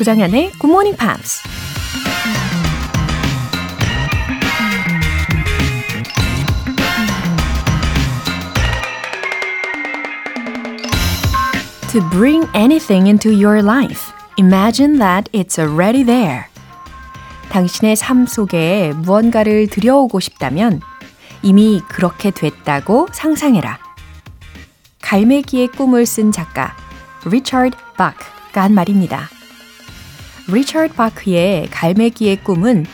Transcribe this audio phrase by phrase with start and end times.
[0.00, 1.42] 조정현의 Good Morning Pops.
[11.90, 16.44] To bring anything into your life, imagine that it's already there.
[17.50, 20.80] 당신의 삶 속에 무언가를 들여오고 싶다면
[21.42, 23.78] 이미 그렇게 됐다고 상상해라.
[25.02, 26.74] 갈매기의 꿈을 쓴 작가
[27.26, 29.28] 리처드 바크가 한 말입니다.
[30.52, 32.86] 리처드 바크의 갈매기의 꿈은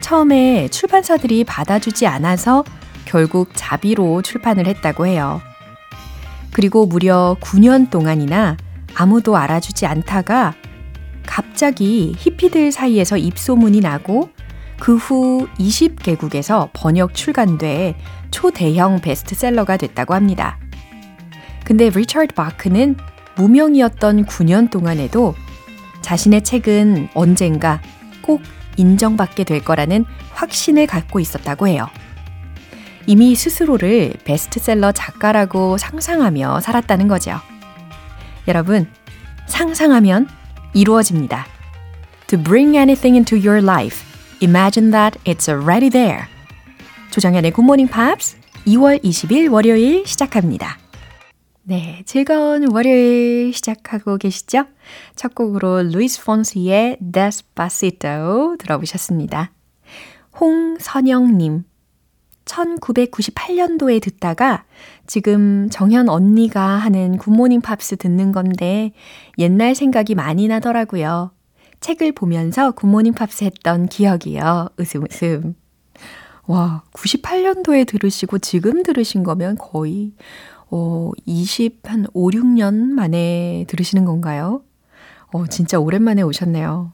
[0.00, 2.64] 처음에 출판사들이 받아주지 않아서
[3.04, 5.40] 결국 자비로 출판을 했다고 해요.
[6.52, 8.56] 그리고 무려 9년 동안이나
[8.94, 10.54] 아무도 알아주지 않다가
[11.26, 14.30] 갑자기 히피들 사이에서 입소문이 나고
[14.78, 17.96] 그 후 20개국에서 번역 출간돼
[18.30, 20.58] 초대형 베스트셀러가 됐다고 합니다.
[21.64, 22.96] 근데 리처드 바크는
[23.36, 25.34] 무명이었던 9년 동안에도
[26.06, 27.82] 자신의 책은 언젠가
[28.22, 28.40] 꼭
[28.76, 30.04] 인정받게 될 거라는
[30.34, 31.88] 확신을 갖고 있었다고 해요.
[33.06, 37.40] 이미 스스로를 베스트셀러 작가라고 상상하며 살았다는 거죠.
[38.46, 38.88] 여러분,
[39.46, 40.28] 상상하면
[40.74, 41.44] 이루어집니다.
[42.28, 44.04] To bring anything into your life,
[44.40, 46.26] imagine that it's already there.
[47.10, 50.78] 조정현의 Morning Pops 2월 20일 월요일 시작합니다.
[51.68, 54.66] 네, 즐거운 월요일 시작하고 계시죠?
[55.16, 59.50] 첫 곡으로 루이스 폰시의 Despacito 들어보셨습니다.
[60.38, 61.64] 홍선영님,
[62.44, 64.64] 1998년도에 듣다가
[65.08, 68.92] 지금 정현 언니가 하는 굿모닝 팝스 듣는 건데
[69.36, 71.32] 옛날 생각이 많이 나더라고요.
[71.80, 74.68] 책을 보면서 굿모닝 팝스 했던 기억이요.
[74.78, 75.56] 웃음 웃음.
[76.46, 80.12] 와, 98년도에 들으시고 지금 들으신 거면 거의
[80.70, 84.62] 어, 20, 한 5, 6년 만에 들으시는 건가요?
[85.32, 86.92] 어, 진짜 오랜만에 오셨네요.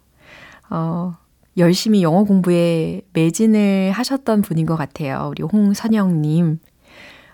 [0.70, 1.12] 어,
[1.56, 5.28] 열심히 영어 공부에 매진을 하셨던 분인 것 같아요.
[5.30, 6.58] 우리 홍선영님.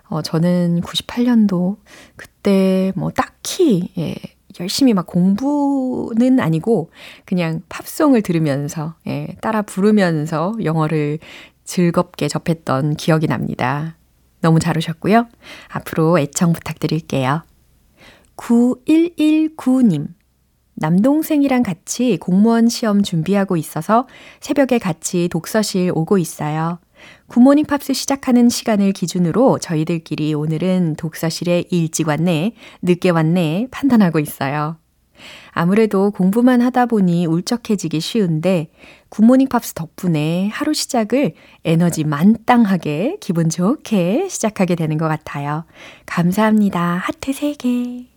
[0.09, 1.77] 어, 저는 98년도
[2.15, 4.15] 그때 뭐 딱히, 예,
[4.59, 6.91] 열심히 막 공부는 아니고
[7.25, 11.19] 그냥 팝송을 들으면서, 예, 따라 부르면서 영어를
[11.63, 13.98] 즐겁게 접했던 기억이 납니다.
[14.41, 15.27] 너무 잘 오셨고요.
[15.69, 17.43] 앞으로 애청 부탁드릴게요.
[18.37, 20.07] 9119님.
[20.75, 24.07] 남동생이랑 같이 공무원 시험 준비하고 있어서
[24.39, 26.79] 새벽에 같이 독서실 오고 있어요.
[27.27, 34.77] 굿모닝 팝스 시작하는 시간을 기준으로 저희들끼리 오늘은 독서실에 일찍 왔네, 늦게 왔네 판단하고 있어요.
[35.51, 38.69] 아무래도 공부만 하다 보니 울적해지기 쉬운데
[39.09, 41.33] 굿모닝 팝스 덕분에 하루 시작을
[41.65, 45.65] 에너지 만땅하게 기분 좋게 시작하게 되는 것 같아요.
[46.05, 46.97] 감사합니다.
[47.03, 48.07] 하트 3개.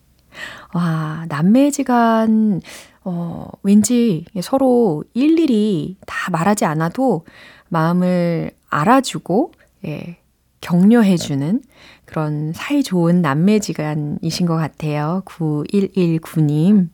[0.75, 2.61] 와, 남매지간,
[3.05, 7.25] 어, 왠지 서로 일일이 다 말하지 않아도
[7.69, 9.53] 마음을 알아주고,
[9.87, 10.19] 예,
[10.61, 11.62] 격려해주는
[12.05, 15.23] 그런 사이 좋은 남매지간이신 것 같아요.
[15.27, 16.89] 9119님.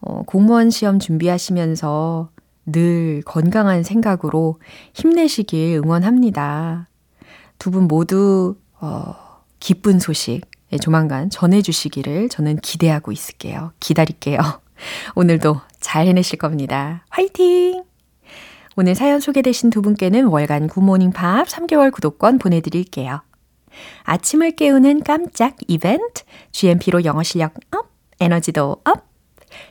[0.00, 2.30] 어, 공무원 시험 준비하시면서
[2.66, 4.60] 늘 건강한 생각으로
[4.94, 6.88] 힘내시길 응원합니다.
[7.58, 9.14] 두 분 모두, 어,
[9.58, 13.72] 기쁜 소식, 예, 조만간 전해주시기를 저는 기대하고 있을게요.
[13.80, 14.38] 기다릴게요.
[15.14, 17.04] 오늘도 잘 해내실 겁니다.
[17.10, 17.82] 화이팅!
[18.76, 23.20] 오늘 사연 소개되신 두 분께는 월간 굿모닝 팝스 3개월 구독권 보내드릴게요.
[24.04, 26.22] 아침을 깨우는 깜짝 이벤트,
[26.52, 27.90] GMP로 영어 실력 up,
[28.20, 29.09] 에너지도 up!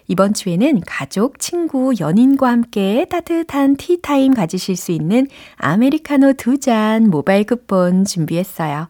[0.08, 7.46] 이번 주에는 가족, 친구, 연인과 함께 따뜻한 티타임 가지실 수 있는 아메리카노 두 잔 모바일
[7.46, 8.90] 쿠폰 준비했어요.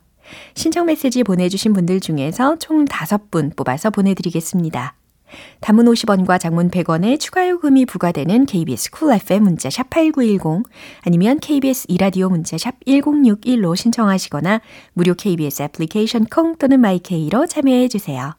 [0.56, 4.96] 신청 메시지 보내주신 분들 중에서 총 5분 뽑아서 보내드리겠습니다.
[5.60, 10.64] 단문 50원과 장문 100원의 추가 요금이 부과되는 KBS 쿨 cool FM 문자 샵 8910
[11.06, 14.62] 아니면 KBS 이라디오 문자 샵 1061로 신청하시거나
[14.94, 18.39] 무료 KBS 애플리케이션 콩 또는 마이케이로 참여해 주세요.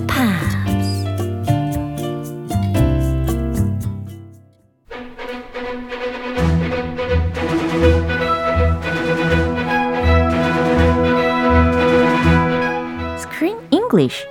[14.01, 14.27] English.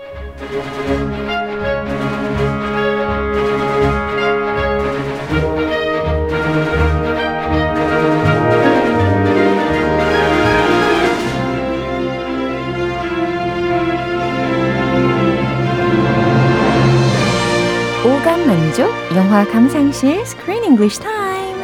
[18.05, 21.57] 오감만족 영화 감상실 Screen English Time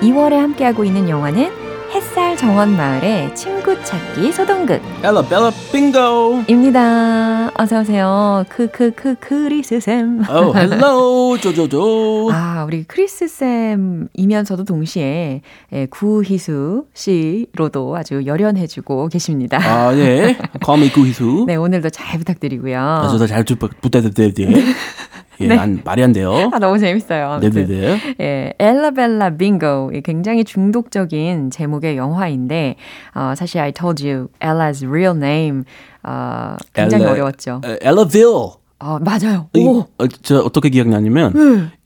[0.00, 7.45] 2월에 함께하고 있는 영화는 햇살 정원 마을의 친구 찾기 소동극 엘라벨라 빙고입니다.
[7.58, 8.44] 어서 오세요.
[8.50, 10.22] 크크크 크리스 쌤.
[10.28, 12.28] Oh, hello, 조조조.
[12.30, 15.40] 아, 우리 크리스 쌤이면서도 동시에
[15.72, 19.58] 예, 구희수 씨로도 아주 열연해주고 계십니다.
[19.62, 20.36] 아, 네.
[20.64, 21.44] Call me 구희수.
[21.46, 22.78] 네, 오늘도 잘 부탁드리고요.
[22.78, 24.62] 아, 저도 잘 부- 부탁드려요.
[25.40, 25.56] 예, 네.
[25.58, 26.50] 안, 말이 안 돼요.
[26.52, 27.32] 아, 너무 재밌어요.
[27.32, 27.66] 아무튼.
[27.66, 27.98] 네네네.
[28.20, 29.92] 예, 엘라벨라 빙고.
[29.94, 32.76] 이 굉장히 중독적인 제목의 영화인데,
[33.14, 35.64] 어, 사실 I told you Ella's real name.
[36.02, 37.60] 어, 굉장히 Ella- 어려웠죠.
[37.64, 38.56] 어, Ellaville.
[38.78, 39.48] 어, 맞아요.
[39.54, 41.32] 이- 오, 어, 저 어떻게 기억나냐면,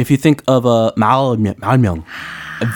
[0.00, 2.03] if you think of a 마을명, 마을명, a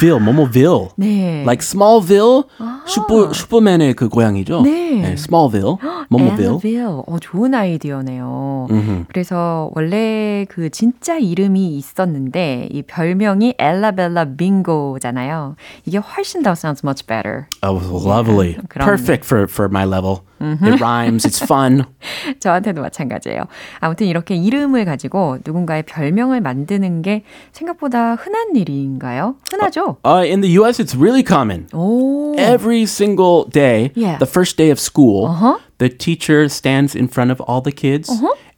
[0.01, 1.43] ville, 뭐뭐ville, 네.
[1.43, 2.45] like Smallville,
[2.87, 4.63] 슈퍼 슈퍼맨의 그 고향이죠.
[4.63, 5.13] 네.
[5.15, 5.79] Smallville,
[6.09, 6.59] 뭐뭐ville.
[6.63, 7.05] 엘라빌.
[7.07, 8.69] 어, 좋은 아이디어네요.
[9.09, 15.57] 그래서 원래 그 진짜 이름이 있었는데 이 별명이 엘라벨라 빙고잖아요.
[15.87, 17.47] 이게 훨씬 더 sounds much better.
[17.63, 18.87] Oh, lovely, 그럼.
[18.87, 20.23] perfect for for my level.
[20.44, 21.26] It rhymes.
[21.26, 21.84] It's fun.
[22.40, 23.44] 저한테도 마찬가지예요.
[23.82, 29.36] 아무튼 이렇게 이름을 가지고 누군가의 별명을 만드는 게 생각보다 흔한 일인가요?
[29.52, 29.98] 흔하죠?
[30.06, 31.68] Uh, in the U.S., it's really common.
[31.74, 32.36] 오.
[32.38, 34.18] Every single day, Yeah.
[34.18, 35.58] the first day of school, Uh-huh.
[35.78, 38.10] the teacher stands in front of all the kids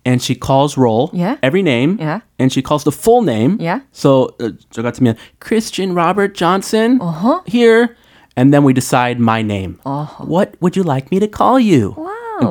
[0.06, 1.38] and she calls roll Yeah.
[1.42, 2.22] every name Yeah.
[2.40, 3.58] and she calls the full name.
[3.60, 3.82] Yeah.
[3.92, 7.42] So uh, 저 같으면 Christian Robert Johnson Uh-huh.
[7.46, 7.96] here
[8.37, 9.81] and then we decide my name.
[9.87, 10.15] Oh.
[10.21, 11.95] What would you like me to call you?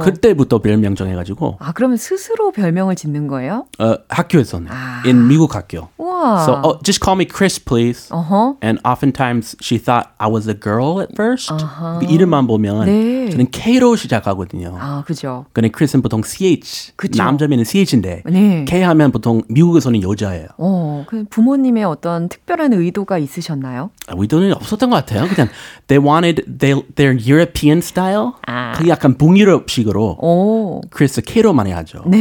[0.02, 3.66] 그때부터 별명 정해가지고 아, 그러면 스스로 별명을 짓는 거예요?
[3.80, 4.70] 어, 학교에서는
[5.06, 5.90] in 미국 학교.
[5.98, 6.44] 우와.
[6.44, 8.10] So oh, just call me Chris, please.
[8.12, 8.58] 어허.
[8.64, 13.30] And oftentimes she thought I was a girl at 1st 그 이름만 보면 네.
[13.30, 14.78] 저는 K로 시작하거든요.
[14.80, 15.46] 아, 그죠.
[15.54, 17.22] 근데 크리스는 보통 CH, 그쵸.
[17.24, 18.66] 남자면은 CH인데 네.
[18.66, 20.48] K 하면 보통 미국에서는 여자예요.
[20.58, 23.90] 어, 그 부모님의 어떤 특별한 의도가 있으셨나요?
[24.08, 25.28] 의도는 없었던 것 같아요.
[25.28, 25.50] 그냥
[25.88, 28.34] they wanted they, their European style.
[28.48, 28.74] 아.
[28.76, 30.82] 그 약간 북유럽 식으로 오.
[30.90, 32.04] 크리스 K로 많이 하죠.
[32.08, 32.18] 네.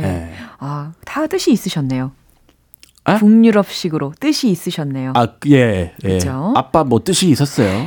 [0.00, 0.32] 네.
[0.58, 2.12] 아, 다 뜻이 있으셨네요.
[3.04, 3.16] 아?
[3.16, 5.12] 북유럽식으로 뜻이 있으셨네요.
[5.16, 6.08] 아, 예, 예.
[6.08, 6.52] 그죠?
[6.54, 7.86] 아빠 뭐 뜻이 있었어요.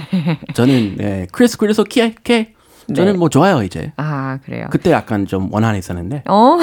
[0.53, 2.52] 저는 예, 크리스 그래서 K, K.
[2.93, 3.17] 저는 네.
[3.17, 3.91] 뭐 좋아요 이제.
[3.97, 4.67] 아, 그래요.
[4.69, 6.57] 그때 약간 좀 원한이 있었는데 어?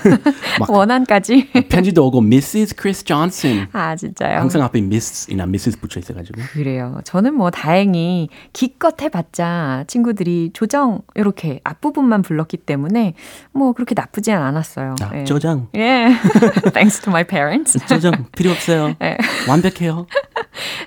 [0.68, 1.50] 원한까지?
[1.68, 2.74] 편지도 오고 Mrs.
[2.78, 4.38] Chris Johnson 아, 진짜요?
[4.38, 5.80] 항상 앞에 Miss이나 Mrs.
[5.80, 7.00] 붙여 있어가지고 그래요.
[7.04, 13.14] 저는 뭐 다행히 기껏 해봤자 친구들이 조정 이렇게 앞부분만 불렀기 때문에
[13.52, 14.94] 뭐 그렇게 나쁘지 않았어요.
[15.02, 15.24] 아, 예.
[15.24, 16.08] 조장 예.
[16.72, 17.78] Thanks to my parents.
[17.86, 19.16] 조장 필요 없어요 네.
[19.48, 20.06] 완벽해요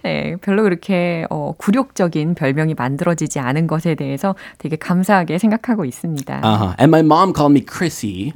[0.06, 6.42] 예, 별로 그렇게 어, 굴욕적인 별명이 만들어지지 않은 것에 대해서 되게 감사하게 생각하고 있습니다.
[6.44, 6.74] uh-huh.
[6.80, 8.34] and my mom called me Chrissy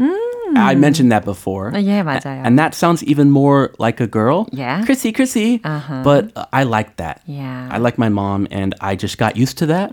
[0.56, 2.44] I mentioned that before 예, 맞아요.
[2.46, 4.84] and that sounds even more like a girl Yeah.
[4.86, 6.04] Chrissy Chrissy Uh-huh.
[6.04, 7.68] but uh, I like that Yeah.
[7.72, 9.90] I like my mom and I just got used to that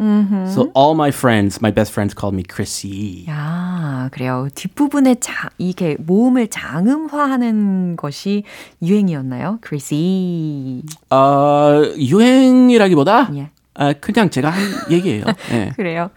[0.53, 4.49] so all my friends my best friends called me Chrissy 아, 그래요.
[4.55, 8.45] 뒷부분에 자, 이게 모음을 장음화하는 것이
[8.83, 9.61] 유행이었나요?
[9.67, 10.83] Chrissy.
[11.11, 13.51] 어, 유행이라기보다 예.
[13.80, 15.74] 아, 그냥 제가 한 얘기예요 예.
[15.76, 16.10] 그래요.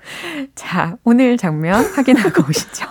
[0.55, 2.87] 자, 오늘 장면 확인하고 오시죠.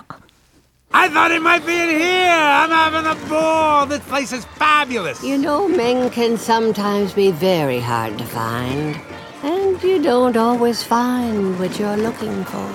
[0.92, 2.32] I thought it might be in here.
[2.32, 3.86] I'm having a ball.
[3.86, 5.22] This place is fabulous.
[5.24, 8.96] You know, men can sometimes be very hard to find.
[9.44, 12.68] And you don't always find what you're looking for.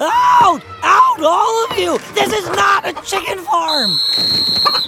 [0.00, 0.62] Out!
[0.82, 1.98] Out, all of you!
[2.14, 3.90] This is not a chicken farm!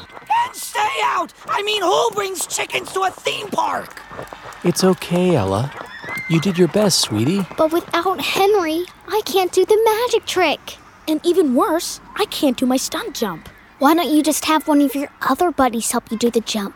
[0.46, 1.34] And stay out!
[1.48, 4.00] I mean, who brings chickens to a theme park?
[4.64, 5.74] It's okay, Ella.
[6.30, 7.46] You did your best, sweetie.
[7.58, 10.78] But without Henry, I can't do the magic trick.
[11.08, 13.50] And even worse, I can't do my stunt jump.
[13.80, 16.76] Why don't you just have one of your other buddies help you do the jump?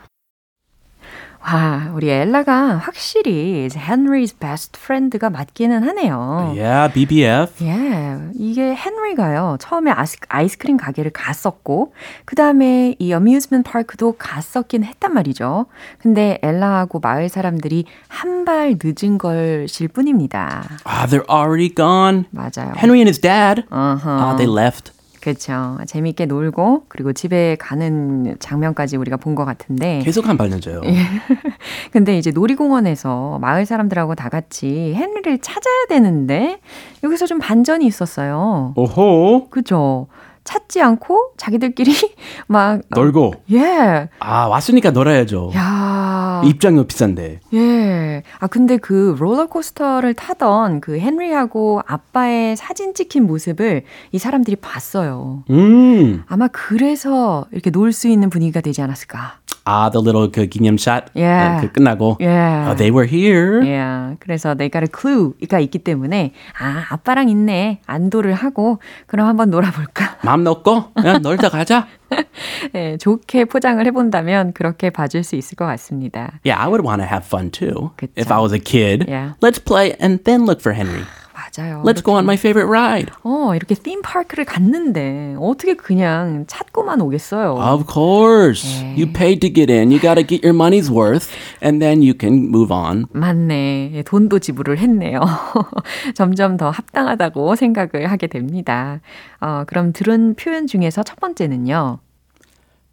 [1.42, 6.52] 와, 우리 엘라가 확실히 이제 헨리's best friend가 맞기는 하네요.
[6.54, 9.56] Yeah, BBF 예, 이게 헨리가요.
[9.58, 11.94] 처음에 아이스, 아이스크림 가게를 갔었고,
[12.26, 15.66] 그 다음에 이 어뮤즈먼트 파크도 갔었긴 했단 말이죠.
[16.02, 20.62] 근데 엘라하고 마을 사람들이 한 발 늦은 것일 뿐입니다.
[20.86, 22.24] Ah, they're already gone.
[22.30, 22.72] 맞아요.
[22.76, 23.64] Henry and his dad.
[23.70, 24.00] 어허.
[24.10, 24.92] Ah, they left.
[25.20, 25.78] 그렇죠.
[25.86, 30.00] 재밌게 놀고 그리고 집에 가는 장면까지 우리가 본 것 같은데.
[30.04, 30.80] 계속 한발 늦어요.
[31.92, 36.58] 근데 이제 놀이공원에서 마을 사람들하고 다 같이 헨리를 찾아야 되는데
[37.04, 38.72] 여기서 좀 반전이 있었어요.
[38.76, 39.48] 오호.
[39.50, 40.08] 그죠?
[40.44, 41.92] 찾지 않고 자기들끼리
[42.48, 43.34] 막 어, 놀고.
[43.52, 44.08] 예.
[44.20, 45.52] 아, 왔으니까 놀아야죠.
[45.54, 46.42] 야.
[46.44, 47.40] 입장료 비싼데.
[47.54, 48.22] 예.
[48.38, 53.82] 아, 근데 그 롤러코스터를 타던 그 헨리하고 아빠의 사진 찍힌 모습을
[54.12, 55.44] 이 사람들이 봤어요.
[55.50, 56.22] 음.
[56.26, 59.39] 아마 그래서 이렇게 놀 수 있는 분위기가 되지 않았을까.
[59.70, 61.10] 아, the little 그 기념샷.
[61.14, 61.26] 예.
[61.26, 62.16] 아, 그 끝나고.
[62.20, 62.26] 예.
[62.26, 63.64] Oh, they were here.
[63.64, 64.16] 예.
[64.18, 67.80] 그래서 they got a clue가 있기 때문에 아, 아빠랑 있네.
[67.86, 70.16] 안도를 하고 그럼 한번 놀아볼까.
[70.22, 71.86] 마음 놓고 그냥 놀다 가자.
[72.74, 76.40] 예, 좋게 포장을 해본다면 그렇게 봐줄 수 있을 것 같습니다.
[76.44, 77.92] Yeah, I would want to have fun too.
[77.96, 78.12] 그쵸.
[78.16, 79.06] If I was a kid.
[79.08, 79.34] Yeah.
[79.40, 81.04] Let's play and then look for Henry.
[81.56, 81.82] 맞아요.
[81.84, 83.12] Let's go on my favorite ride.
[83.22, 87.56] 어, 이렇게 theme park를 갔는데 어떻게 그냥 찾고만 오겠어요.
[87.56, 88.84] Of course.
[88.96, 89.90] You paid to get in.
[89.90, 91.28] You got to get your money's worth
[91.62, 93.06] and then you can move on.
[93.12, 93.92] 맞네.
[93.94, 95.20] 예, 돈도 지불을 했네요.
[96.14, 99.00] 점점 더 합당하다고 생각을 하게 됩니다.
[99.40, 101.98] 어, 그럼 들은 표현 중에서 첫 번째는요.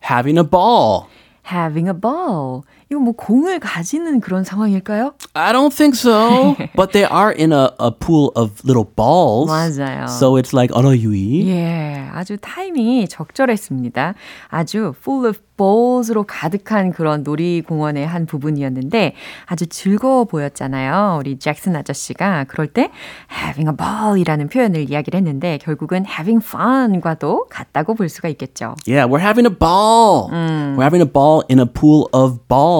[0.10, 1.06] Having a ball.
[1.52, 2.64] having a ball.
[2.90, 5.14] 이거 뭐 공을 가지는 그런 상황일까요?
[5.34, 6.56] I don't think so.
[6.76, 9.50] but they are in a, a pool of little balls.
[9.52, 10.06] 맞아요.
[10.08, 11.48] So it's like 언어유희.
[11.50, 14.14] 예, 아주 타이밍이 적절했습니다.
[14.50, 19.14] 아주 full of balls로 가득한 그런 놀이공원의 한 부분이었는데
[19.48, 21.18] 아주 즐거워 보였잖아요.
[21.20, 22.92] 우리 잭슨 아저씨가 그럴 때
[23.32, 28.76] having a ball이라는 표현을 이야기를 했는데 결국은 having fun과도 같다고 볼 수가 있겠죠.
[28.88, 30.30] Yeah, we're having a ball.
[30.32, 32.77] We're having a ball in a pool of balls.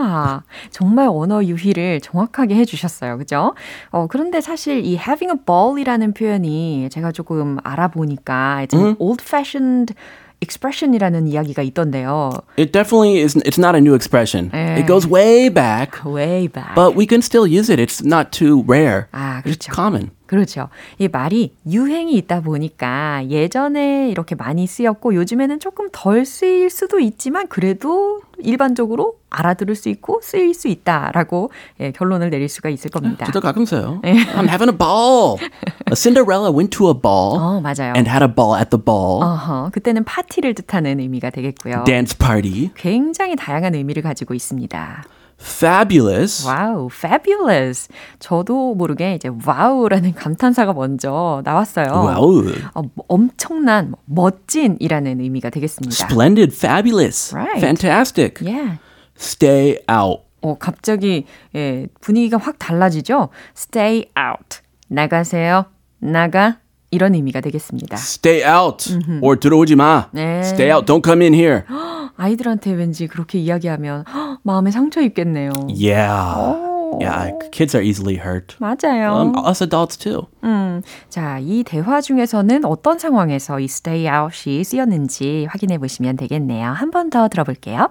[0.00, 3.18] 아, 정말 언어 유희를 정확하게 해주셨어요.
[3.18, 3.54] 그죠?
[3.90, 9.94] 어, 그런데 사실 이 having a ball이라는 표현이 제가 조금 알아보니까 it's an old-fashioned
[10.40, 12.30] expression이라는 이야기가 있던데요.
[12.56, 13.34] It definitely is.
[13.38, 14.50] It's not a new expression.
[14.54, 14.76] 예.
[14.78, 16.74] It goes way back, Way back.
[16.76, 17.80] but we can still use it.
[17.82, 19.06] It's not too rare.
[19.12, 19.72] 아, It's 그렇죠.
[19.74, 20.10] common.
[20.28, 20.68] 그렇죠.
[20.98, 27.48] 이 말이 유행이 있다 보니까 예전에 이렇게 많이 쓰였고 요즘에는 조금 덜 쓰일 수도 있지만
[27.48, 33.24] 그래도 일반적으로 알아들을 수 있고 쓰일 수 있다라고 예, 결론을 내릴 수가 있을 겁니다.
[33.26, 34.00] 저도 가끔 써요.
[34.04, 35.38] I'm having a ball.
[35.90, 37.94] A Cinderella went to a ball 어, 맞아요.
[37.96, 39.22] and had a ball at the ball.
[39.22, 41.84] 어허, 그때는 파티를 뜻하는 의미가 되겠고요.
[41.84, 42.70] Dance party.
[42.76, 45.04] 굉장히 다양한 의미를 가지고 있습니다.
[45.40, 46.46] Fabulous.
[46.46, 47.88] Wow, fabulous.
[48.18, 51.86] 저도 모르게 이제 wow라는 감탄사가 먼저 나왔어요.
[51.86, 52.52] Wow.
[52.74, 56.06] 어, 뭐 엄청난, 멋진이라는 의미가 되겠습니다.
[56.06, 56.54] Splendid.
[56.54, 57.34] Fabulous.
[57.34, 57.60] Right.
[57.60, 58.44] Fantastic.
[58.44, 58.78] Yeah.
[59.16, 60.22] Stay out.
[60.42, 63.28] 어, 갑자기 예, 분위기가 확 달라지죠?
[63.56, 64.60] Stay out.
[64.88, 65.66] 나가세요.
[65.98, 66.58] 나가.
[66.90, 67.96] 이런 의미가 되겠습니다.
[67.96, 68.98] Stay out.
[69.20, 70.08] Or 들어오지 마.
[70.12, 70.40] 네.
[70.40, 70.86] Stay out.
[70.90, 71.64] Don't come in here.
[72.18, 75.50] 아이들한테 왠지 그렇게 이야기하면 헉, 마음에 상처 입겠네요.
[75.68, 76.66] Yeah.
[77.00, 77.32] Yeah.
[77.52, 78.56] Kids are easily hurt.
[78.58, 79.12] 맞아요.
[79.14, 80.26] Um, us adults too.
[80.42, 86.72] 음, 자, 이 대화 중에서는 어떤 상황에서 이 stay out이 쓰였는지 확인해 보시면 되겠네요.
[86.72, 87.90] 한 번 더 들어볼게요.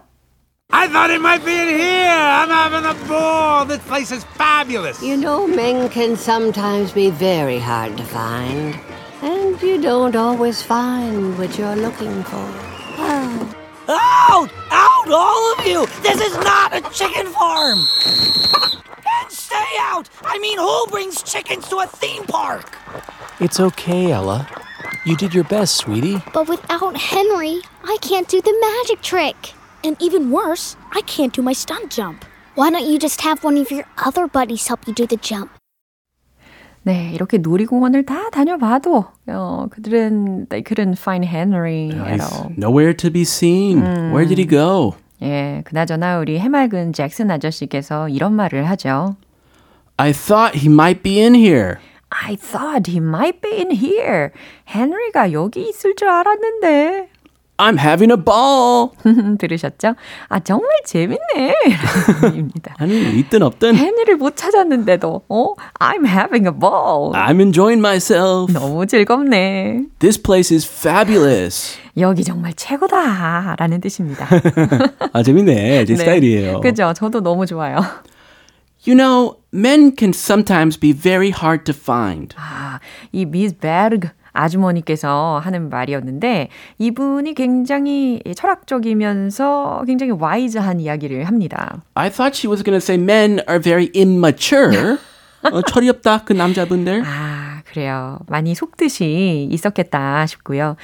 [0.69, 2.12] I thought it might be in here.
[2.12, 3.65] I'm having a ball.
[3.65, 5.01] This place is fabulous.
[5.01, 8.75] You know, men can sometimes be very hard to find.
[9.24, 12.43] And you don't always find what you're looking for.
[13.89, 14.50] Out!
[14.70, 15.86] Out, all of you!
[16.01, 17.79] This is not a chicken farm!
[17.79, 20.10] And stay out!
[20.24, 22.77] I mean, who brings chickens to a theme park?
[23.39, 24.48] It's okay, Ella.
[25.06, 26.22] You did your best, sweetie.
[26.34, 29.53] But without Henry, I can't do the magic trick.
[29.84, 32.25] And even worse, I can't do my stunt jump.
[32.56, 35.57] Why don't you just have one of your other buddies help you do the jump?
[36.88, 42.53] 네, 이렇게 놀이공원을 다 다녀봐도 어, 그들은 they couldn't find Henry at all.
[42.58, 43.82] Nowhere to be seen.
[44.13, 44.94] Where did he go?
[45.22, 49.17] 예, 그나저나 우리 해맑은 잭슨 아저씨께서 이런 말을 하죠.
[49.98, 51.75] I thought he might be in here.
[52.10, 54.29] I thought he might be in here.
[54.74, 57.10] 헨리가 여기 있을 줄 알았는데.
[57.59, 58.90] I'm having a ball.
[59.38, 59.95] 들으셨죠?
[60.28, 61.54] 아, 정말 재밌네.
[62.35, 62.75] 입니다.
[62.78, 65.54] 아니, 있든 없든 헨리를 못 찾았는데도, 어?
[65.78, 67.12] I'm having a ball.
[67.12, 68.52] I'm enjoying myself.
[68.52, 69.85] 너무 즐겁네.
[70.00, 71.78] This place is fabulous.
[71.99, 73.54] 여기 정말 최고다.
[73.59, 74.26] 라는 뜻입니다.
[75.12, 75.85] 아, 재밌네.
[75.85, 76.61] 제 스타일이에요.
[76.62, 76.92] 그죠?
[76.95, 77.78] 저도 너무 좋아요.
[78.85, 82.35] You know, men can sometimes be very hard to find.
[82.37, 82.81] 아,
[83.12, 91.82] 이 미스 베르그 아주머니께서 하는 말이었는데 이분이 굉장히 철학적이면서 굉장히 와이즈한 이야기를 합니다.
[91.96, 94.98] I thought she was going to say men are very immature.
[95.51, 97.03] 어, 철이 없다, 그 남자분들.
[97.06, 98.17] 아, 그래요.
[98.25, 100.77] 많이 속듯이 있었겠다 싶고요.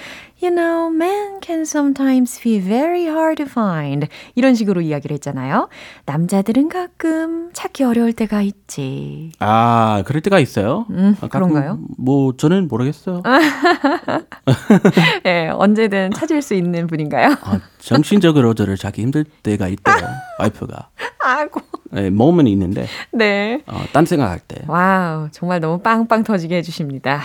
[0.44, 4.08] You know, men can sometimes be very hard to find.
[4.36, 5.70] 이런 식으로 이야기를 했잖아요.
[6.06, 9.32] 남자들은 가끔 찾기 어려울 때가 있지.
[9.40, 10.86] 아, 그럴 때가 있어요.
[10.92, 11.80] 음, 아, 그런가요?
[11.98, 13.24] 뭐 저는 모르겠어요.
[15.26, 17.30] 예, 언제든 찾을 수 있는 분인가요?
[17.42, 19.96] 아, 정신적으로 저를 찾기 힘들 때가 있대요.
[20.38, 20.90] 와이프가.
[21.26, 21.60] 아고.
[21.94, 23.62] 네, 몸은 있는데 네.
[23.68, 24.64] 어, 딴 생각할 때.
[24.68, 27.22] Wow, 정말 너무 빵빵 터지게 해주십니다.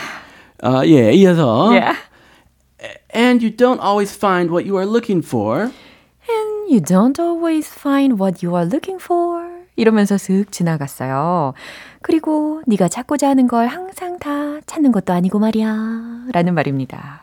[0.63, 1.97] 아, 예, 이어서 Yeah.
[3.15, 5.71] And you don't always find what you are looking for.
[6.29, 9.49] And you don't always find what you are looking for.
[9.77, 11.55] 이러면서 슥 지나갔어요.
[12.03, 16.27] 그리고 네가 찾고자 하는 걸 항상 다 찾는 것도 아니고 말이야.
[16.33, 17.23] 라는 말입니다.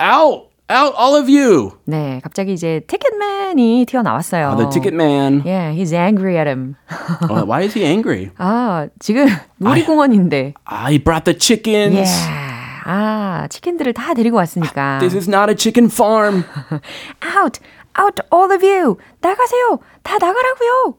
[0.00, 0.47] Out!
[0.70, 1.72] Out, all of you!
[1.86, 4.50] 네, 갑자기 이제 티켓맨이 튀어나왔어요.
[4.50, 5.42] Uh, the ticket man.
[5.46, 6.76] Yeah, he's angry at him.
[7.22, 8.30] Uh, why is he angry?
[8.36, 10.52] 아, 지금 놀이공원인데.
[10.66, 11.96] Ah, he brought the chickens.
[11.96, 12.82] Yeah.
[12.84, 14.98] 아, 치킨들을 다 데리고 왔으니까.
[15.00, 16.44] This is not a chicken farm.
[17.24, 17.60] Out!
[17.98, 18.98] Out, all of you!
[19.22, 19.80] 나가세요!
[20.02, 20.96] 다 나가라고요!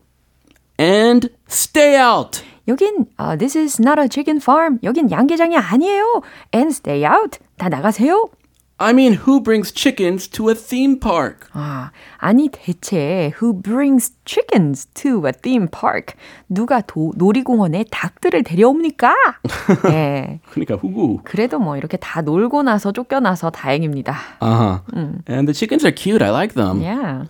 [0.80, 2.42] And stay out.
[2.68, 4.80] 여긴 uh, This is not a chicken farm.
[4.82, 6.24] 여긴 양계장이 아니에요.
[6.54, 7.38] And stay out.
[7.58, 8.30] 다 나가세요.
[8.79, 11.49] I mean, who brings chickens to a theme park?
[11.53, 16.17] 아, 아니 대체 who brings chickens to a theme park?
[16.49, 19.15] 누가 도, 놀이공원에 닭들을 데려옵니까?
[19.85, 20.41] 네.
[20.51, 21.21] 그러니까 who?
[21.23, 24.17] 그래도 뭐 이렇게 다 놀고 나서 쫓겨나서 다행입니다.
[24.43, 24.81] Uh-huh.
[25.29, 26.21] And the chickens are cute.
[26.21, 26.83] I like them.
[26.83, 27.27] Yeah.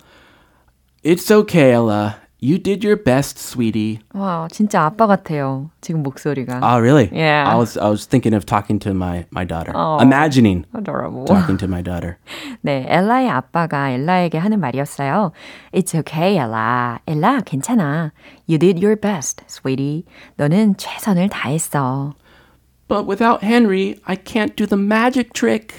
[1.03, 2.15] It's okay, Ella.
[2.41, 3.99] You did your best, sweetie.
[4.13, 5.71] 와, 진짜 아빠 같아요.
[5.81, 6.59] 지금 목소리가.
[6.61, 7.09] Oh, really?
[7.11, 7.49] Yeah.
[7.49, 9.71] I was I was thinking of talking to my my daughter.
[9.73, 9.97] Oh.
[9.99, 11.25] Imagining 하더라고.
[11.25, 12.17] talking to my daughter.
[12.61, 15.31] 네, 엘라의 아빠가 엘라에게 하는 말이었어요.
[15.73, 16.99] It's okay, 엘라.
[17.07, 18.11] 엘라, 괜찮아.
[18.47, 20.03] You did your best, sweetie.
[20.35, 22.13] 너는 최선을 다했어.
[22.87, 25.73] But without Henry, I can't do the magic trick.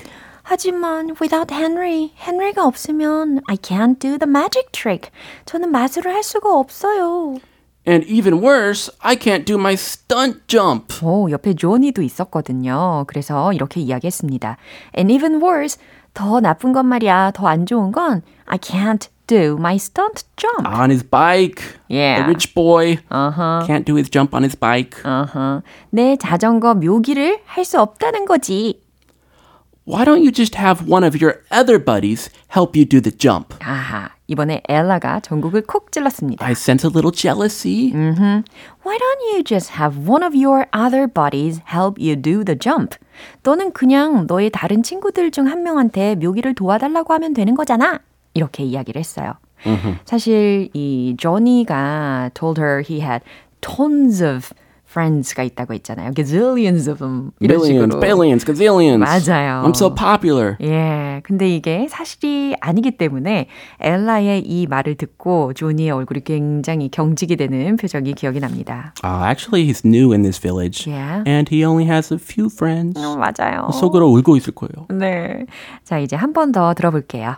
[0.51, 5.09] 하지만 without Henry, 헨리가 없으면 I can't do the magic trick.
[5.45, 7.39] 저는 마술을 할 수가 없어요.
[7.87, 10.93] And even worse, I can't do my stunt jump.
[11.05, 13.05] 오, 옆에 조니도 있었거든요.
[13.07, 14.57] 그래서 이렇게 이야기했습니다.
[14.97, 15.79] And even worse,
[16.13, 17.31] 더 나쁜 건 말이야.
[17.31, 20.67] 더 안 좋은 건 I can't do my stunt jump.
[20.67, 21.63] On his bike.
[21.89, 22.23] Yeah.
[22.23, 23.63] The rich boy 어허.
[23.65, 24.99] can't do his jump on his bike.
[25.05, 25.61] 어허.
[25.91, 28.81] 내 자전거 묘기를 할 수 없다는 거지.
[29.83, 33.55] Why don't you just have one of your other buddies help you do the jump?
[33.59, 34.09] 아하.
[34.27, 36.45] 이번에 엘라가 전국을 콕 찔렀습니다.
[36.45, 37.91] I sense a little jealousy.
[37.91, 42.95] Why don't you just have one of your other buddies help you do the jump?
[43.43, 47.99] 너는 그냥 너의 다른 친구들 중 한 명한테 묘기를 도와달라고 하면 되는 거잖아.
[48.35, 49.33] 이렇게 이야기를 했어요.
[50.05, 53.21] 사실 이 조니가 told her he had
[53.61, 54.53] tons of
[54.91, 56.11] friends가 있다고 했잖아요.
[56.13, 57.99] gazillions of them 이런 Billions, 식으로.
[58.01, 58.99] billions, gazillions.
[58.99, 59.63] 맞아요.
[59.63, 60.57] I'm so popular.
[60.61, 63.47] 예, 근데 이게 사실이 아니기 때문에
[63.79, 68.93] 엘라의 이 말을 듣고 조니의 얼굴이 굉장히 경직이 되는 표정이 기억이 납니다.
[69.03, 70.85] Uh, actually, he's new in this village.
[70.85, 71.23] Yeah.
[71.25, 72.99] And he only has a few friends.
[72.99, 73.69] 어, 맞아요.
[73.71, 74.87] 속으로 울고 있을 거예요.
[74.89, 75.45] 네.
[75.85, 77.35] 자, 이제 한 번 더 들어볼게요.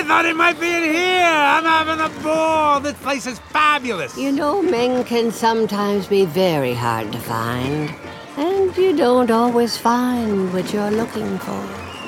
[0.00, 1.26] I thought it might be in here.
[1.26, 2.80] I'm having a ball.
[2.80, 4.16] This place is fabulous.
[4.16, 7.92] You know, men can sometimes be very hard to find.
[8.38, 11.62] And you don't always find what you're looking for.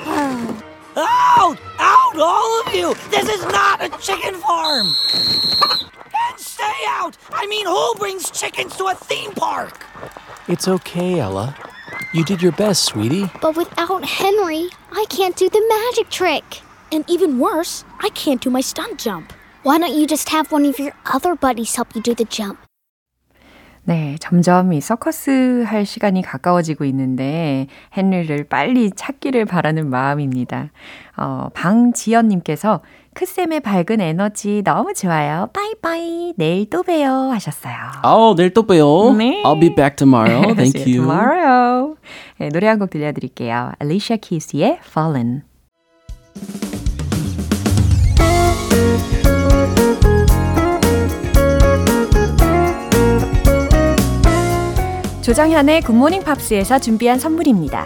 [0.05, 0.63] Oh.
[0.95, 1.57] Out!
[1.77, 2.95] Out, all of you!
[3.11, 4.87] This is not a chicken farm!
[4.87, 7.15] And stay out!
[7.31, 9.85] I mean, who brings chickens to a theme park?
[10.47, 11.55] It's okay, Ella.
[12.11, 13.29] You did your best, sweetie.
[13.39, 16.61] But without Henry, I can't do the magic trick.
[16.93, 19.33] And even worse, I can't do my stunt jump.
[19.63, 22.59] Why don't you just have one of your other buddies help you do the jump?
[23.85, 30.69] 네, 점점 이 서커스 할 시간이 가까워지고 있는데 헨리를 빨리 찾기를 바라는 마음입니다.
[31.17, 32.81] 어, 방지연님께서
[33.13, 35.49] 크쌤의 밝은 에너지 너무 좋아요.
[35.51, 36.33] 빠이빠이.
[36.37, 37.31] 내일 또 봬요.
[37.31, 37.75] 하셨어요.
[38.05, 39.13] Oh, 내일 또 봬요.
[39.17, 39.43] 네.
[39.43, 40.53] I'll be back tomorrow.
[40.55, 41.01] Thank you.
[41.03, 41.95] tomorrow.
[42.37, 43.73] 네, 노래 한 곡 들려드릴게요.
[43.81, 45.43] Alicia Keys의 Fallin'.
[55.23, 57.85] 조정현의 Good Morning Pops에서 준비한 선물입니다.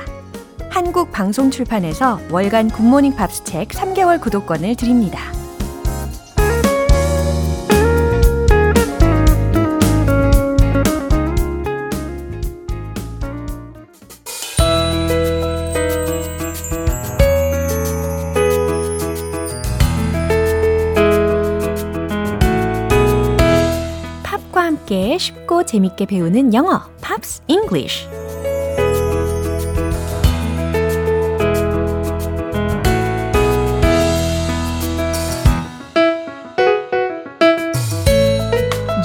[0.71, 5.19] 한국 방송 출판에서 월간 Good Morning Pops 책 3개월 구독권을 드립니다.
[24.23, 28.07] 팝과 함께 쉽고 재밌게 배우는 영어, Pops English.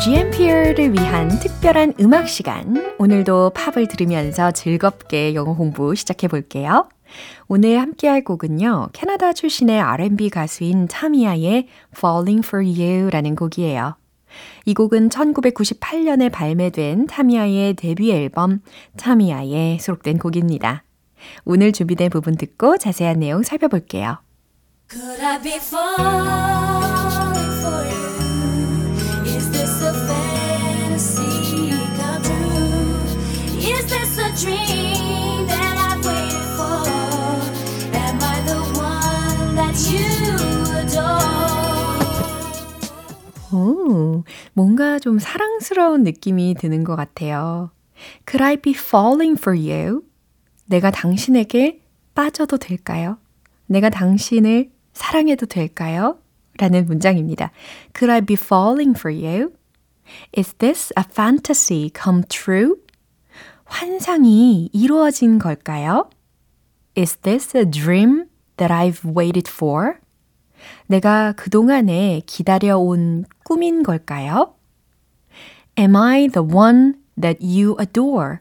[0.04, 2.94] GMP를 위한 특별한 음악 시간.
[2.98, 6.88] 오늘도 팝을 들으면서 즐겁게 영어 공부 시작해 볼게요.
[7.48, 8.90] 오늘 함께 할 곡은요.
[8.92, 14.01] 캐나다 출신의 R&B 가수인 타미아의 Falling for You라는 곡이에요.
[14.64, 18.60] 이 곡은 1998년에 발매된 타미아의 데뷔 앨범
[18.96, 20.84] 타미아에 수록된 곡입니다.
[21.44, 24.18] 오늘 준비된 부분 듣고 자세한 내용 살펴볼게요.
[34.34, 34.92] Dream
[39.72, 40.41] I've you
[43.52, 47.70] 오, 뭔가 좀 사랑스러운 느낌이 드는 것 같아요.
[48.26, 50.02] Could I be falling for you?
[50.66, 51.82] 내가 당신에게
[52.14, 53.18] 빠져도 될까요?
[53.66, 56.18] 내가 당신을 사랑해도 될까요?
[56.58, 57.50] 라는 문장입니다.
[57.96, 59.52] Could I be falling for you?
[60.36, 62.76] Is this a fantasy come true?
[63.64, 66.10] 환상이 이루어진 걸까요?
[66.96, 68.26] Is this a dream
[68.58, 70.01] that I've waited for?
[70.86, 74.54] 내가 그동안에 기다려온 꿈인 걸까요?
[75.78, 78.38] Am I the one that you adore?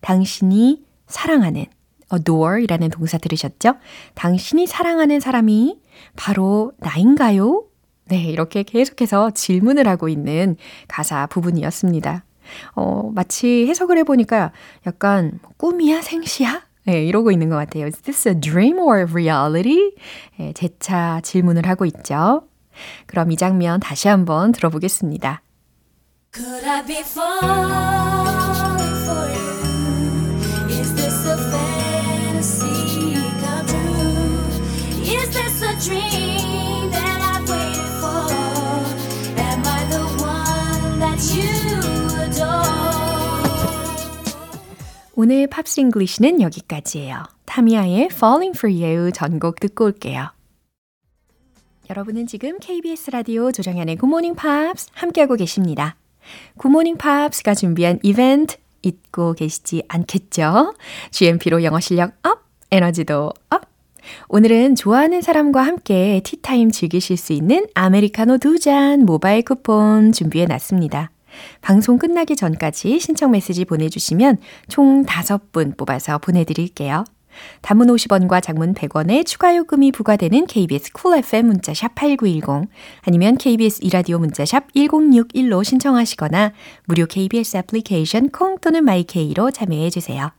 [0.00, 1.66] 당신이 사랑하는
[2.12, 3.74] adore 이라는 동사 들으셨죠?
[4.14, 5.80] 당신이 사랑하는 사람이
[6.14, 7.64] 바로 나인가요?
[8.08, 12.24] 네, 이렇게 계속해서 질문을 하고 있는 가사 부분이었습니다.
[12.76, 14.52] 어, 마치 해석을 해보니까
[14.86, 16.64] 약간 꿈이야, 생시야?
[16.86, 17.86] 네, 이러고 있는 것 같아요.
[17.86, 19.92] Is this a dream or reality?
[20.38, 22.42] 네, 재차 질문을 하고 있죠.
[23.06, 25.42] 그럼 이 장면 다시 한번 들어보겠습니다.
[26.32, 28.25] Could I be falling
[45.18, 47.24] 오늘 Pops English는 여기까지예요.
[47.46, 50.28] Tamia의 Falling for You 전곡 듣고 올게요.
[51.88, 55.96] 여러분은 지금 KBS 라디오 조정현의 Good Morning Pops 함께하고 계십니다.
[56.62, 60.74] Morning Pops가 준비한 이벤트 잊고 계시지 않겠죠?
[61.12, 63.62] GMP로 영어 실력 up, 에너지도 up!
[64.28, 71.10] 오늘은 좋아하는 사람과 함께 티타임 즐기실 수 있는 아메리카노 두 잔 모바일 쿠폰 준비해 놨습니다.
[71.60, 77.04] 방송 끝나기 전까지 신청 메시지 보내주시면 총 5분 뽑아서 보내드릴게요.
[77.62, 82.68] 단문 50원과 장문 100원의 추가 요금이 부과되는 KBS Cool FM 문자샵 8910
[83.02, 86.52] 아니면 KBS 2라디오 문자샵 1061로 신청하시거나
[86.86, 90.30] 무료 KBS 애플리케이션 콩 또는 my K로 참여해 주세요.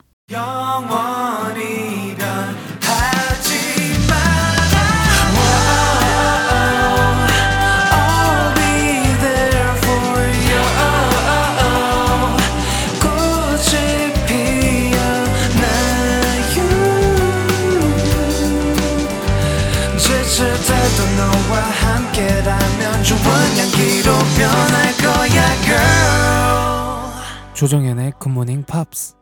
[27.53, 29.15] 조정연의 굿모닝 팝스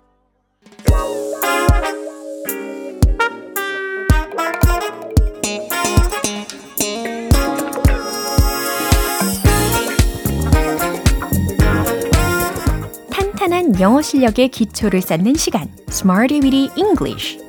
[13.12, 15.70] 탄탄한 영어 실력의 기초를 쌓는 시간.
[15.90, 17.45] Smarty Weedy English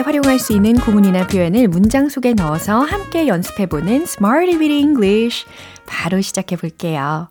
[0.00, 5.46] 활용할 수 있는 구문이나 표현을 문장 속에 넣어서 함께 연습해보는 Smarty Weedy English
[5.86, 7.28] 바로 시작해 볼게요.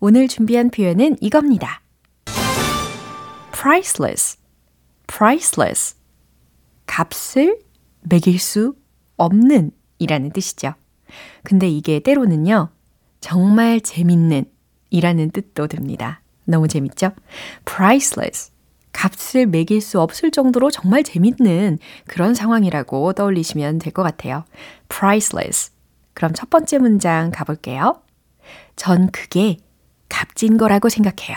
[0.00, 1.82] 오늘 준비한 표현은 이겁니다.
[3.52, 4.38] priceless,
[5.06, 5.96] priceless.
[6.86, 7.58] 값을
[8.02, 8.74] 매길 수
[9.16, 10.74] 없는 이라는 뜻이죠.
[11.42, 12.70] 근데 이게 때로는요,
[13.20, 14.44] 정말 재밌는
[14.90, 16.22] 이라는 뜻도 듭니다.
[16.44, 17.10] 너무 재밌죠?
[17.64, 18.52] priceless.
[18.98, 24.44] 값을 매길 수 없을 정도로 정말 재밌는 그런 상황이라고 떠올리시면 될 것 같아요.
[24.88, 25.70] priceless.
[26.14, 28.02] 그럼 첫 번째 문장 가볼게요.
[28.74, 29.58] 전 그게
[30.08, 31.36] 값진 거라고 생각해요.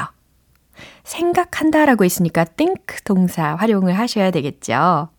[1.03, 5.09] 생각한다 라고 했으니까 think 동사 활용을 하셔야 되겠죠.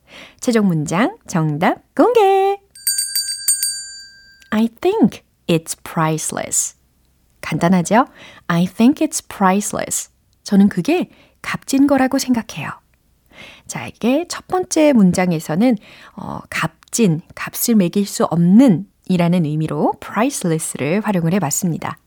[0.40, 2.58] 최종 문장 정답 공개!
[4.50, 6.76] I think it's priceless.
[7.40, 8.06] 간단하죠?
[8.48, 10.10] I think it's priceless.
[10.42, 11.08] 저는 그게
[11.42, 12.70] 값진 거라고 생각해요.
[13.66, 15.76] 자, 이게 첫 번째 문장에서는
[16.16, 21.98] 어, 값진, 값을 매길 수 없는 이라는 의미로 priceless를 활용을 해 봤습니다.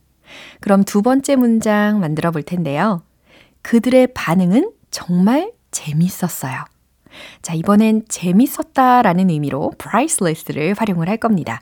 [0.59, 3.03] 그럼 두 번째 문장 만들어 볼 텐데요.
[3.61, 6.63] 그들의 반응은 정말 재밌었어요.
[7.41, 11.61] 자, 이번엔 재밌었다 라는 의미로 priceless를 활용을 할 겁니다.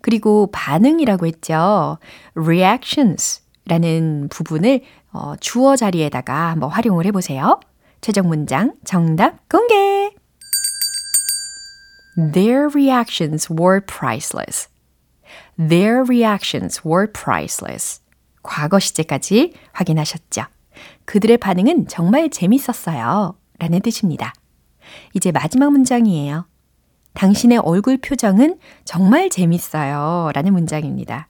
[0.00, 1.98] 그리고 반응이라고 했죠.
[2.34, 4.82] reactions 라는 부분을
[5.14, 7.60] 어, 주어 자리에다가 한번 활용을 해보세요.
[8.00, 10.10] 최종 문장 정답 공개!
[12.16, 14.68] Their reactions were priceless.
[15.56, 18.02] Their reactions were priceless.
[18.42, 20.42] 과거 시제까지 확인하셨죠?
[21.04, 23.38] 그들의 반응은 정말 재밌었어요.
[23.58, 24.32] 라는 뜻입니다.
[25.14, 26.46] 이제 마지막 문장이에요.
[27.14, 30.32] 당신의 얼굴 표정은 정말 재밌어요.
[30.34, 31.28] 라는 문장입니다.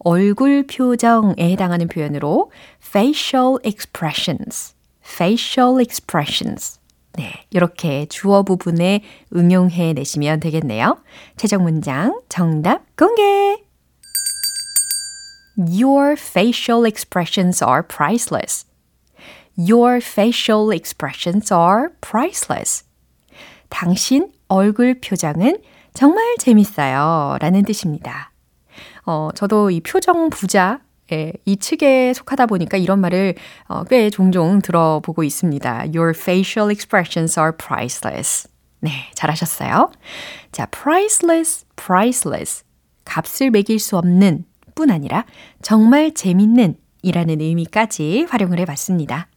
[0.00, 2.50] 얼굴 표정에 해당하는 표현으로
[2.82, 6.78] facial expressions, facial expressions.
[7.14, 9.02] 네, 이렇게 주어 부분에
[9.34, 10.98] 응용해 내시면 되겠네요.
[11.36, 13.62] 최종 문장 정답 공개!
[15.56, 18.66] Your facial expressions are priceless.
[19.58, 22.84] Your facial expressions are priceless.
[23.68, 25.58] 당신 얼굴 표정은
[25.92, 27.36] 정말 재밌어요.
[27.40, 28.29] 라는 뜻입니다.
[29.06, 30.80] 어, 저도 이 표정 부자,
[31.12, 33.34] 예, 이 측에 속하다 보니까 이런 말을
[33.68, 35.86] 어, 꽤 종종 들어보고 있습니다.
[35.94, 38.48] Your facial expressions are priceless.
[38.80, 39.90] 네, 잘하셨어요.
[40.52, 42.64] 자, priceless, priceless.
[43.04, 45.24] 값을 매길 수 없는 뿐 아니라
[45.62, 49.28] 정말 재밌는 이라는 의미까지 활용을 해봤습니다.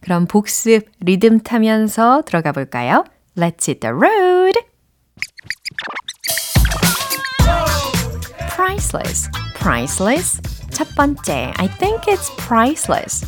[0.00, 3.04] 그럼 복습 리듬 타면서 들어가 볼까요?
[3.36, 4.31] Let's hit the road!
[8.81, 10.41] priceless, priceless.
[10.71, 13.23] 첫 번째, I think it's priceless.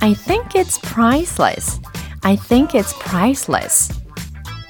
[0.00, 1.78] I think it's priceless.
[2.22, 3.92] I think it's priceless.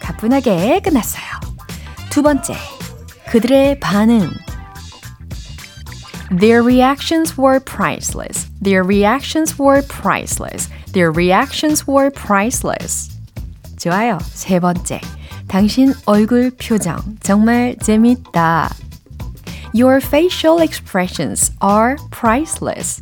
[0.03, 1.23] 가뿐하게 끝났어요.
[2.11, 2.57] 두 번째,
[3.31, 4.33] 그들의 반응.
[6.37, 8.51] Their reactions were priceless.
[8.61, 10.69] Their reactions were priceless.
[10.93, 13.17] Their reactions were priceless.
[13.79, 14.19] 좋아요.
[14.23, 15.01] 세 번째.
[15.47, 18.71] 당신 얼굴 표정 정말 재밌다.
[19.76, 23.02] Your facial expressions are priceless.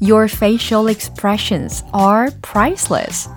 [0.00, 3.28] Your facial expressions are priceless.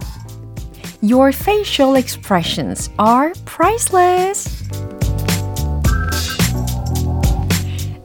[1.01, 4.47] Your facial expressions are priceless.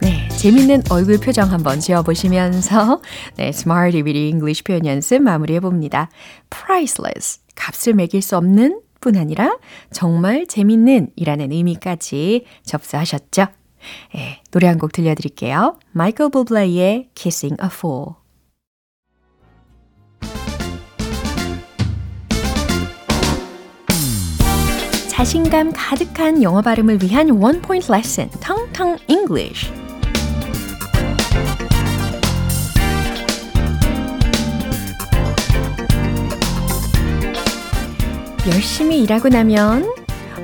[0.01, 3.01] 네, 재밌는 얼굴 표정 한번 지어보시면서
[3.37, 6.09] 네, Smart DVD English 표현 연습 마무리해 봅니다.
[6.49, 9.57] Priceless, 값을 매길 수 없는 뿐 아니라
[9.93, 13.47] 정말 재밌는 이라는 의미까지 접수하셨죠?
[14.15, 15.77] 예, 노래 한 곡 들려드릴게요.
[15.91, 18.15] 마이클 부블레이의 Kissing a Fool.
[25.07, 29.69] 자신감 가득한 영어 발음을 위한 one point lesson, Tongue Tongue English.
[38.47, 39.93] 열심히 일하고 나면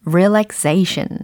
[0.04, 1.18] relaxation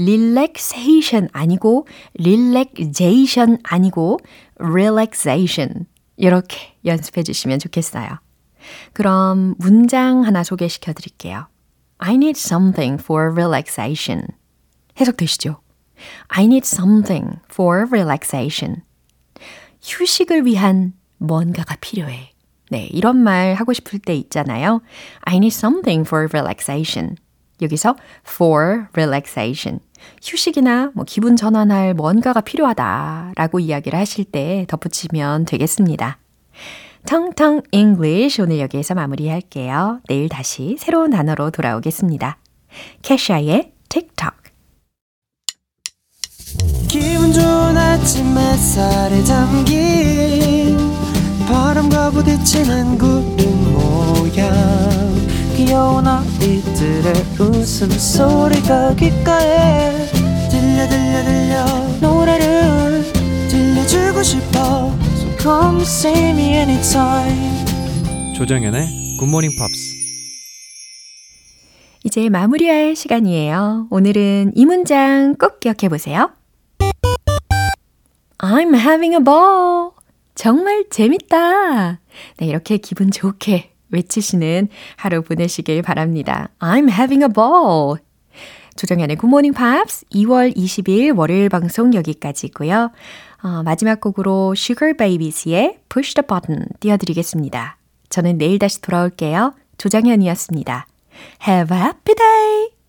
[0.00, 1.86] relaxation 아니고
[2.18, 4.18] relaxation 아니고
[4.58, 5.86] relaxation
[6.16, 8.08] 이렇게 연습해 주시면 좋겠어요.
[8.92, 11.48] 그럼 문장 하나 소개시켜 드릴게요.
[11.98, 14.26] I need something for relaxation.
[15.00, 15.60] 해석되시죠?
[16.28, 18.82] I need something for relaxation.
[19.82, 22.32] 휴식을 위한 뭔가가 필요해.
[22.70, 24.80] 네, 이런 말 하고 싶을 때 있잖아요.
[25.22, 27.16] I need something for relaxation.
[27.60, 29.80] 여기서 for relaxation.
[30.22, 36.18] 휴식이나 뭐 기분 전환할 뭔가가 필요하다라고 이야기를 하실 때 덧붙이면 되겠습니다.
[37.06, 40.00] 텅텅 English 오늘 여기에서 마무리할게요.
[40.08, 42.38] 내일 다시 새로운 단어로 돌아오겠습니다.
[43.02, 44.40] 캐샤의 TikTok
[46.88, 50.76] 기분 좋은 아침 햇살에 담긴
[51.48, 55.29] 바람과 부딪히는 구름 모양
[55.60, 60.06] 귀여운 아이들의 웃음소리가 귓가에
[60.50, 61.64] 들려 들려 들려
[62.00, 63.02] 노래를
[63.50, 70.00] 들려주고 싶어 So come see me anytime 조정연의 굿모닝 팝스
[72.04, 73.88] 이제 마무리할 시간이에요.
[73.90, 76.30] 오늘은 이 문장 꼭 기억해 보세요.
[78.38, 79.90] I'm having a ball.
[80.34, 82.00] 정말 재밌다.
[82.38, 86.48] 네, 이렇게 기분 좋게 외치시는 하루 보내시길 바랍니다.
[86.58, 87.98] I'm having a ball.
[88.76, 92.90] 조정현의 굿모닝 팝스 2월 20일 월요일 방송 여기까지고요.
[93.42, 97.76] 어, 마지막 곡으로 Sugar Babies의 Push the Button 띄워드리겠습니다.
[98.08, 99.54] 저는 내일 다시 돌아올게요.
[99.78, 100.86] 조정현이었습니다.
[101.46, 102.79] Have a happy day!